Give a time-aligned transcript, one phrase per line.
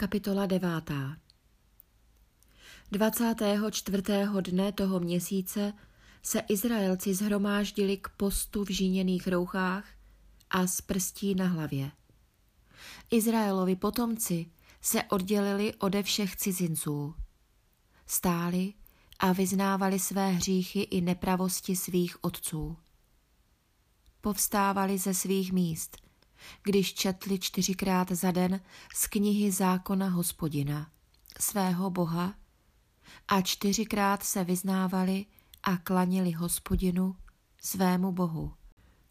[0.00, 1.16] Kapitola devátá
[2.92, 4.02] 24.
[4.40, 5.72] dne toho měsíce
[6.22, 9.84] se Izraelci zhromáždili k postu v žíněných rouchách
[10.50, 11.90] a s prstí na hlavě.
[13.10, 14.46] Izraelovi potomci
[14.80, 17.14] se oddělili ode všech cizinců.
[18.06, 18.74] Stáli
[19.18, 22.76] a vyznávali své hříchy i nepravosti svých otců.
[24.20, 25.96] Povstávali ze svých míst–
[26.62, 28.60] když četli čtyřikrát za den
[28.94, 30.90] z knihy zákona hospodina,
[31.40, 32.34] svého boha,
[33.28, 35.26] a čtyřikrát se vyznávali
[35.62, 37.16] a klanili hospodinu,
[37.62, 38.52] svému bohu.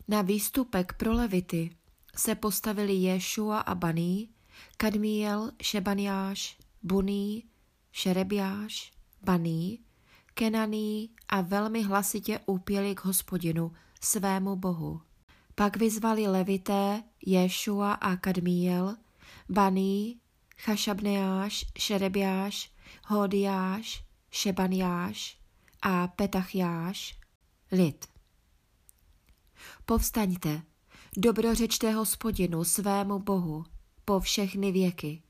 [0.08, 1.70] Na výstupek pro levity
[2.16, 4.30] se postavili Ješua a Baný,
[4.78, 7.44] Kadmiel, Šebaniáš, Buný,
[7.92, 8.92] Šerebiáš,
[9.24, 9.80] Baný,
[10.34, 15.02] Kenaný a velmi hlasitě úpěli k hospodinu, svému bohu.
[15.60, 18.96] Pak vyzvali levité Ješua a Kadmiel,
[19.50, 20.20] Baný,
[20.58, 22.72] Chašabneáš, Šerebiáš,
[23.06, 25.38] Hodiáš, Šebaniáš
[25.82, 27.20] a Petachjáš,
[27.72, 28.06] lid.
[29.86, 30.62] Povstaňte,
[31.18, 33.66] dobrořečte hospodinu svému bohu
[34.06, 35.22] po všechny věky.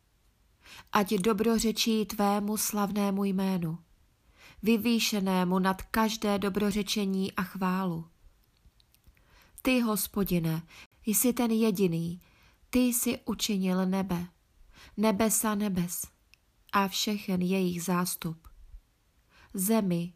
[0.92, 3.78] Ať dobrořečí tvému slavnému jménu,
[4.64, 8.06] vyvýšenému nad každé dobrořečení a chválu
[9.62, 10.68] ty, hospodine,
[11.06, 12.22] jsi ten jediný,
[12.70, 14.28] ty jsi učinil nebe,
[14.98, 16.08] nebesa nebes
[16.72, 18.48] a všechen jejich zástup,
[19.54, 20.14] zemi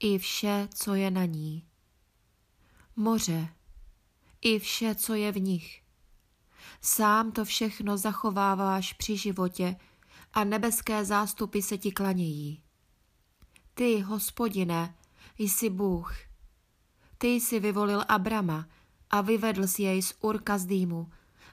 [0.00, 1.66] i vše, co je na ní,
[2.96, 3.48] moře
[4.40, 5.82] i vše, co je v nich.
[6.80, 9.76] Sám to všechno zachováváš při životě
[10.32, 12.62] a nebeské zástupy se ti klanějí.
[13.74, 14.94] Ty, hospodine,
[15.38, 16.31] jsi Bůh,
[17.22, 18.66] ty jsi vyvolil Abrama
[19.10, 21.10] a vyvedl si jej z Urka z dýmu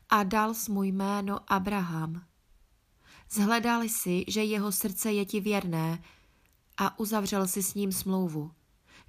[0.09, 2.25] a dal s můj jméno Abraham.
[3.31, 6.03] Zhledal si, že jeho srdce je ti věrné
[6.77, 8.51] a uzavřel si s ním smlouvu,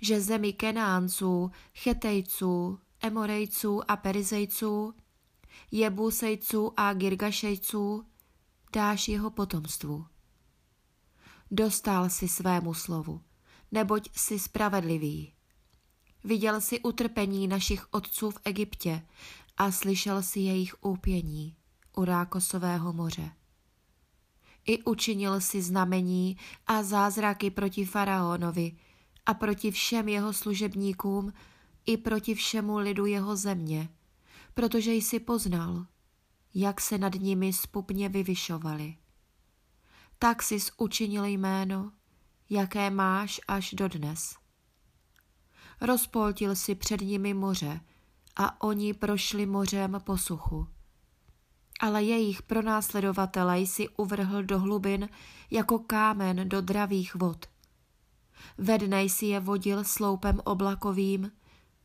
[0.01, 4.95] že zemi Kenánců, Chetejců, Emorejců a Perizejců,
[5.71, 8.05] Jebusejců a Girgašejců
[8.73, 10.07] dáš jeho potomstvu.
[11.51, 13.21] Dostal si svému slovu,
[13.73, 15.40] neboť si spravedlivý.
[16.25, 19.07] Viděl si utrpení našich otců v Egyptě
[19.57, 21.57] a slyšel si jejich úpění
[21.97, 23.31] u Rákosového moře.
[24.67, 26.37] I učinil si znamení
[26.67, 28.77] a zázraky proti faraonovi
[29.27, 31.33] a proti všem jeho služebníkům
[31.87, 33.89] i proti všemu lidu jeho země,
[34.55, 35.87] protože jsi poznal,
[36.55, 38.97] jak se nad nimi spupně vyvyšovali.
[40.19, 41.93] Tak jsi učinil jméno,
[42.51, 44.40] jaké máš až dodnes
[45.81, 47.81] rozpoltil si před nimi moře
[48.37, 50.67] a oni prošli mořem po suchu.
[51.81, 55.09] Ale jejich pronásledovatelé si uvrhl do hlubin
[55.51, 57.47] jako kámen do dravých vod.
[58.59, 61.33] Ve dne si je vodil sloupem oblakovým,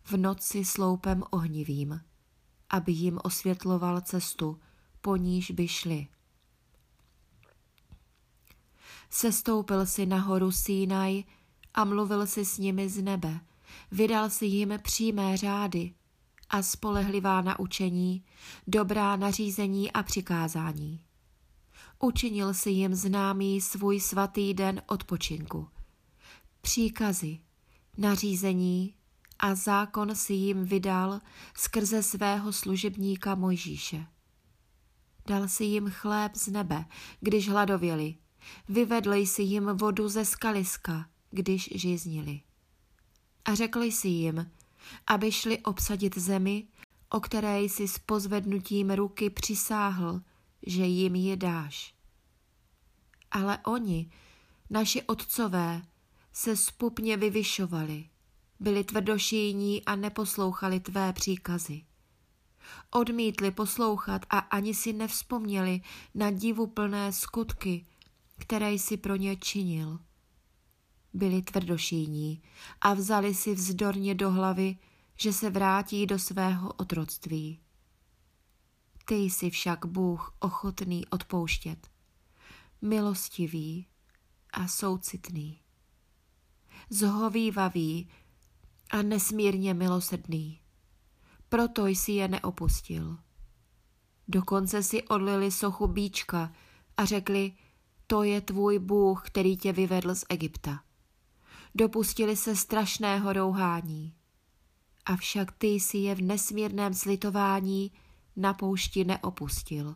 [0.05, 2.01] v noci sloupem ohnivým,
[2.69, 4.59] aby jim osvětloval cestu,
[5.01, 6.07] po níž by šli.
[9.09, 11.23] Sestoupil si nahoru Sínaj
[11.73, 13.39] a mluvil si s nimi z nebe,
[13.91, 15.93] vydal si jim přímé řády
[16.49, 18.23] a spolehlivá naučení,
[18.67, 21.01] dobrá nařízení a přikázání.
[21.99, 25.67] Učinil si jim známý svůj svatý den odpočinku.
[26.61, 27.39] Příkazy,
[27.97, 28.95] nařízení
[29.39, 31.21] a zákon si jim vydal
[31.57, 34.05] skrze svého služebníka Mojžíše.
[35.27, 36.85] Dal si jim chléb z nebe,
[37.19, 38.15] když hladověli,
[38.69, 42.41] vyvedl si jim vodu ze skaliska, když žíznili
[43.45, 44.51] a řekl jsi jim,
[45.07, 46.67] aby šli obsadit zemi,
[47.09, 50.21] o které jsi s pozvednutím ruky přisáhl,
[50.65, 51.95] že jim je dáš.
[53.31, 54.11] Ale oni,
[54.69, 55.81] naši otcové,
[56.33, 58.09] se spupně vyvyšovali,
[58.59, 61.81] byli tvrdošíní a neposlouchali tvé příkazy.
[62.91, 65.81] Odmítli poslouchat a ani si nevzpomněli
[66.15, 67.85] na divuplné skutky,
[68.37, 69.99] které jsi pro ně činil
[71.15, 72.41] byli tvrdošíní
[72.81, 74.77] a vzali si vzdorně do hlavy,
[75.15, 77.59] že se vrátí do svého otroctví.
[79.05, 81.87] Ty jsi však Bůh ochotný odpouštět,
[82.81, 83.87] milostivý
[84.53, 85.59] a soucitný,
[86.89, 88.09] zhovývavý
[88.89, 90.59] a nesmírně milosedný.
[91.49, 93.17] Proto jsi je neopustil.
[94.27, 96.53] Dokonce si odlili sochu bíčka
[96.97, 97.53] a řekli,
[98.07, 100.85] to je tvůj Bůh, který tě vyvedl z Egypta
[101.75, 104.13] dopustili se strašného rouhání.
[105.05, 107.91] Avšak ty si je v nesmírném slitování
[108.35, 109.95] na poušti neopustil,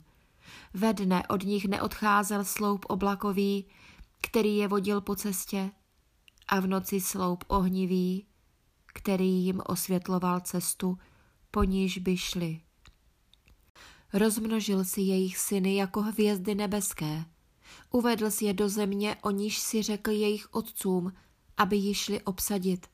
[0.73, 3.65] Ve dne od nich neodcházel sloup oblakový,
[4.21, 5.71] který je vodil po cestě,
[6.47, 8.25] a v noci sloup ohnivý,
[8.85, 10.97] který jim osvětloval cestu,
[11.51, 12.61] po níž by šli.
[14.13, 17.25] Rozmnožil si jejich syny jako hvězdy nebeské.
[17.91, 21.13] Uvedl si je do země, o níž si řekl jejich otcům,
[21.59, 22.87] aby ji šli obsadit.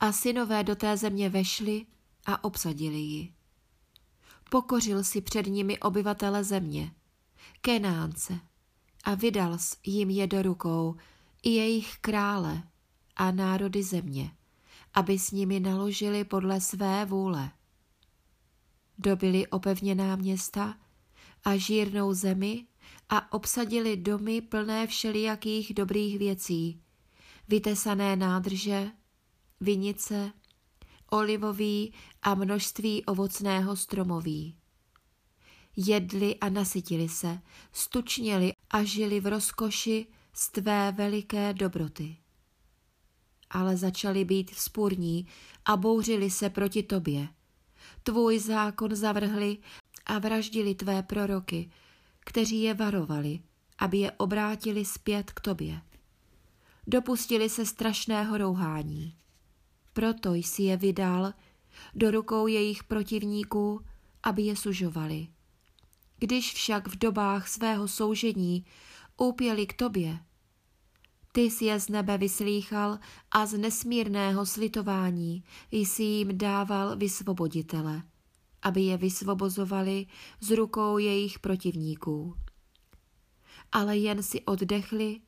[0.00, 1.86] A synové do té země vešli
[2.26, 3.32] a obsadili ji.
[4.50, 6.92] Pokořil si před nimi obyvatele země,
[7.60, 8.40] Kenánce,
[9.04, 10.96] a vydal jim je do rukou,
[11.42, 12.62] i jejich krále
[13.16, 14.30] a národy země,
[14.94, 17.50] aby s nimi naložili podle své vůle
[19.00, 20.74] dobili opevněná města
[21.44, 22.66] a žírnou zemi
[23.08, 26.80] a obsadili domy plné všelijakých dobrých věcí,
[27.50, 28.90] vytesané nádrže,
[29.60, 30.32] vinice,
[31.10, 31.92] olivový
[32.22, 34.56] a množství ovocného stromoví.
[35.76, 37.38] Jedli a nasytili se,
[37.72, 42.16] stučněli a žili v rozkoši z tvé veliké dobroty.
[43.50, 45.26] Ale začali být vzpůrní
[45.64, 47.28] a bouřili se proti tobě–
[48.02, 49.58] tvůj zákon zavrhli
[50.06, 51.70] a vraždili tvé proroky,
[52.20, 53.40] kteří je varovali,
[53.78, 55.80] aby je obrátili zpět k tobě.
[56.92, 59.16] Dopustili se strašného rouhání.
[59.92, 61.32] Proto jsi je vydal
[61.94, 63.80] do rukou jejich protivníků,
[64.22, 65.28] aby je sužovali.
[66.18, 68.64] Když však v dobách svého soužení
[69.16, 70.18] úpěli k tobě,
[71.32, 72.98] ty jsi je z nebe vyslýchal
[73.30, 78.02] a z nesmírného slitování jsi jim dával vysvoboditele,
[78.62, 80.06] aby je vysvobozovali
[80.40, 82.34] z rukou jejich protivníků.
[83.72, 85.20] Ale jen si oddechli,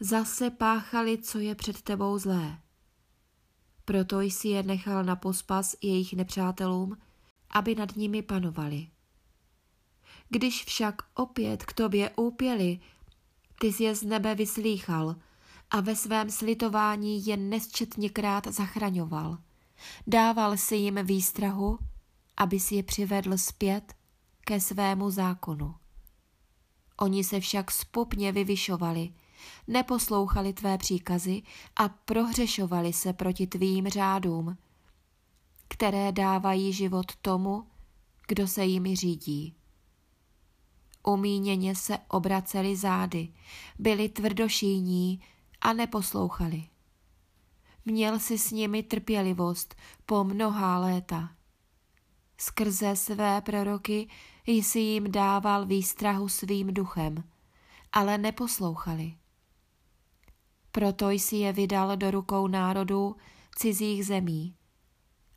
[0.00, 2.58] zase páchali, co je před tebou zlé.
[3.84, 6.96] Proto jsi je nechal na pospas jejich nepřátelům,
[7.50, 8.88] aby nad nimi panovali.
[10.28, 12.80] Když však opět k tobě úpěli,
[13.60, 15.16] ty jsi je z nebe vyslýchal
[15.70, 19.38] a ve svém slitování je nesčetněkrát zachraňoval.
[20.06, 21.78] Dával si jim výstrahu,
[22.36, 23.94] aby si je přivedl zpět
[24.40, 25.74] ke svému zákonu.
[26.96, 29.12] Oni se však spupně vyvyšovali,
[29.66, 31.42] neposlouchali tvé příkazy
[31.76, 34.56] a prohřešovali se proti tvým řádům,
[35.68, 37.66] které dávají život tomu,
[38.28, 39.54] kdo se jimi řídí.
[41.06, 43.28] Umíněně se obraceli zády,
[43.78, 45.20] byli tvrdošíní
[45.60, 46.64] a neposlouchali.
[47.84, 49.74] Měl si s nimi trpělivost
[50.06, 51.30] po mnohá léta.
[52.38, 54.08] Skrze své proroky
[54.46, 57.24] jsi jim dával výstrahu svým duchem,
[57.92, 59.14] ale neposlouchali.
[60.74, 63.16] Proto jsi je vydal do rukou národů
[63.56, 64.54] cizích zemí,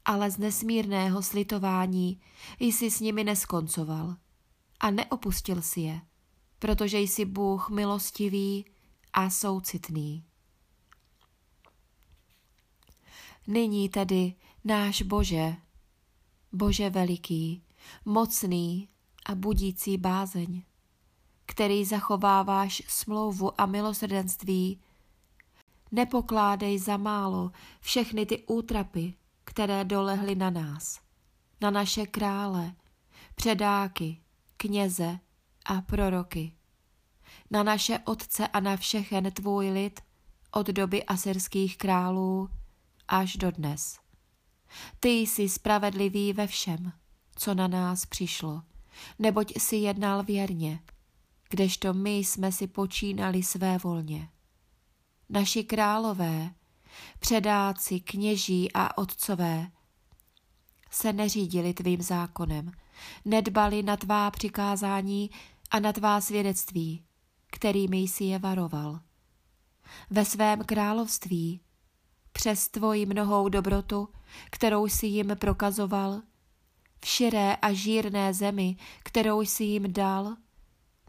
[0.05, 2.21] ale z nesmírného slitování
[2.59, 4.15] jsi s nimi neskoncoval
[4.79, 6.01] a neopustil si je,
[6.59, 8.65] protože jsi Bůh milostivý
[9.13, 10.25] a soucitný.
[13.47, 15.55] Nyní tedy náš Bože,
[16.51, 17.63] Bože veliký,
[18.05, 18.89] mocný
[19.25, 20.63] a budící bázeň,
[21.45, 24.79] který zachováváš smlouvu a milosrdenství,
[25.91, 29.13] nepokládej za málo všechny ty útrapy,
[29.43, 30.99] které dolehly na nás,
[31.61, 32.73] na naše krále,
[33.35, 34.21] předáky,
[34.57, 35.19] kněze
[35.65, 36.57] a proroky
[37.51, 39.99] na naše otce a na všechen tvůj lid
[40.51, 42.49] od doby asyrských králů
[43.07, 43.99] až do dnes.
[44.99, 46.91] Ty jsi spravedlivý ve všem,
[47.35, 48.61] co na nás přišlo,
[49.19, 50.79] neboť si jednal věrně,
[51.49, 54.29] kdežto my jsme si počínali své volně.
[55.29, 56.51] Naši králové,
[57.19, 59.71] předáci, kněží a otcové
[60.91, 62.71] se neřídili tvým zákonem,
[63.25, 65.29] nedbali na tvá přikázání
[65.71, 67.03] a na tvá svědectví,
[67.51, 68.99] kterými jsi je varoval.
[70.09, 71.61] Ve svém království,
[72.31, 74.09] přes tvoji mnohou dobrotu,
[74.51, 76.21] kterou jsi jim prokazoval,
[77.01, 80.35] v širé a žírné zemi, kterou jsi jim dal,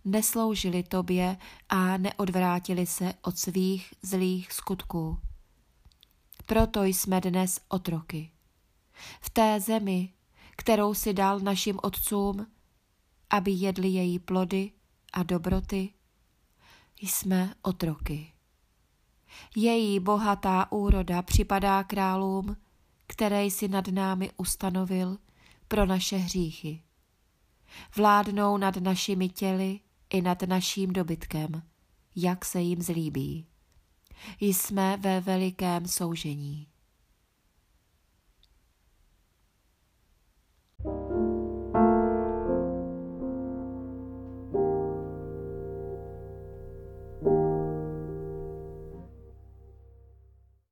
[0.04, 1.36] nesloužili tobě
[1.68, 5.18] a neodvrátili se od svých zlých skutků.
[6.46, 8.30] Proto jsme dnes otroky.
[9.20, 10.12] V té zemi,
[10.56, 12.46] kterou si dal našim otcům,
[13.30, 14.72] aby jedli její plody
[15.12, 15.92] a dobroty,
[17.00, 18.32] jsme otroky.
[19.56, 22.56] Její bohatá úroda připadá králům,
[23.06, 25.18] které jsi nad námi ustanovil
[25.68, 26.82] pro naše hříchy.
[27.96, 31.62] Vládnou nad našimi těly i nad naším dobytkem,
[32.16, 33.46] jak se jim zlíbí.
[34.40, 36.66] Jsme ve velikém soužení.